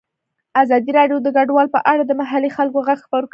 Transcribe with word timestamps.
ازادي 0.63 0.91
راډیو 0.99 1.17
د 1.25 1.27
کډوال 1.35 1.67
په 1.75 1.79
اړه 1.91 2.03
د 2.05 2.11
محلي 2.21 2.49
خلکو 2.57 2.79
غږ 2.87 2.99
خپور 3.05 3.23
کړی. 3.25 3.29